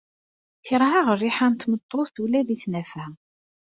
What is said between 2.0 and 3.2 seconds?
ula di tnafa.